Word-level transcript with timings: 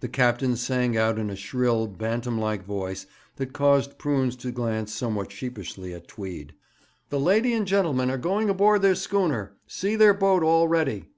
The 0.00 0.08
captain 0.08 0.54
sang 0.56 0.98
out 0.98 1.18
in 1.18 1.30
a 1.30 1.34
shrill, 1.34 1.86
bantam 1.86 2.38
like 2.38 2.62
voice, 2.62 3.06
that 3.36 3.54
caused 3.54 3.96
Prunes 3.96 4.36
to 4.36 4.52
glance 4.52 4.92
somewhat 4.92 5.32
sheepishly 5.32 5.94
at 5.94 6.08
Tweed: 6.08 6.52
'The 7.08 7.18
lady 7.20 7.54
and 7.54 7.66
gentleman 7.66 8.10
are 8.10 8.18
going 8.18 8.50
aboard 8.50 8.82
their 8.82 8.94
schooner! 8.94 9.56
See 9.66 9.96
their 9.96 10.12
boat 10.12 10.42
all 10.42 10.68
ready!' 10.68 11.08